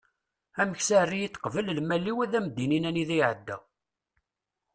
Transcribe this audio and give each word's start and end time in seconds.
ameksa 0.61 0.95
err-iyi-d 1.03 1.35
qbel 1.43 1.67
lmal-iw 1.77 2.17
ad 2.21 2.33
am-d-inin 2.39 2.87
anida 2.89 3.13
iεedda 3.17 3.57